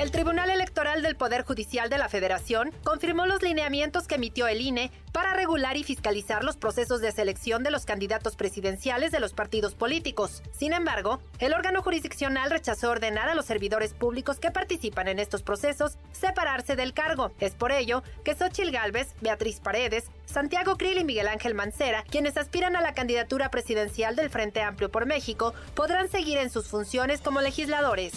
[0.00, 4.62] El Tribunal Electoral del Poder Judicial de la Federación confirmó los lineamientos que emitió el
[4.62, 9.34] INE para regular y fiscalizar los procesos de selección de los candidatos presidenciales de los
[9.34, 10.42] partidos políticos.
[10.52, 15.42] Sin embargo, el órgano jurisdiccional rechazó ordenar a los servidores públicos que participan en estos
[15.42, 17.32] procesos separarse del cargo.
[17.38, 22.38] Es por ello que Xochil Gálvez, Beatriz Paredes, Santiago Krill y Miguel Ángel Mancera, quienes
[22.38, 27.20] aspiran a la candidatura presidencial del Frente Amplio por México, podrán seguir en sus funciones
[27.20, 28.14] como legisladores.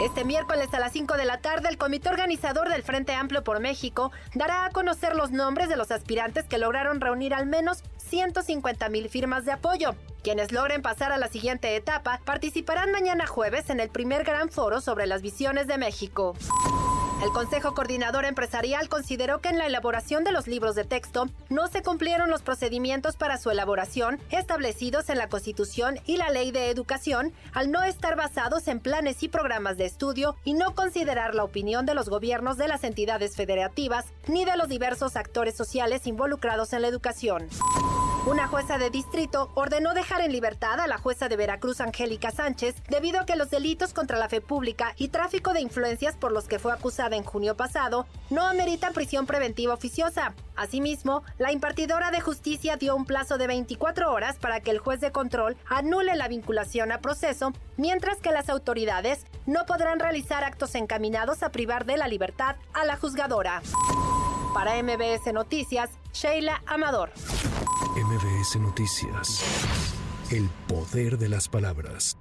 [0.00, 3.58] Este miércoles a las 5 de la tarde, el comité organizador del Frente Amplio por
[3.58, 8.88] México dará a conocer los nombres de los aspirantes que lograron reunir al menos 150
[8.90, 9.96] mil firmas de apoyo.
[10.22, 14.80] Quienes logren pasar a la siguiente etapa participarán mañana jueves en el primer gran foro
[14.80, 16.36] sobre las visiones de México.
[17.22, 21.66] El Consejo Coordinador Empresarial consideró que en la elaboración de los libros de texto no
[21.66, 26.70] se cumplieron los procedimientos para su elaboración establecidos en la Constitución y la Ley de
[26.70, 31.42] Educación al no estar basados en planes y programas de estudio y no considerar la
[31.42, 36.72] opinión de los gobiernos de las entidades federativas ni de los diversos actores sociales involucrados
[36.72, 37.48] en la educación.
[38.28, 42.74] Una jueza de distrito ordenó dejar en libertad a la jueza de Veracruz Angélica Sánchez
[42.90, 46.46] debido a que los delitos contra la fe pública y tráfico de influencias por los
[46.46, 50.34] que fue acusada en junio pasado no ameritan prisión preventiva oficiosa.
[50.56, 55.00] Asimismo, la impartidora de justicia dio un plazo de 24 horas para que el juez
[55.00, 60.74] de control anule la vinculación a proceso, mientras que las autoridades no podrán realizar actos
[60.74, 63.62] encaminados a privar de la libertad a la juzgadora.
[64.58, 67.12] Para MBS Noticias, Sheila Amador.
[67.94, 69.44] MBS Noticias.
[70.32, 72.18] El poder de las palabras.